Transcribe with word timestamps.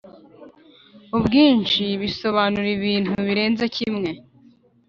ubwinshi 1.17 1.83
bisobanura 2.01 2.67
ibintu 2.77 3.11
birenze 3.27 3.65
kimwe 3.75 4.09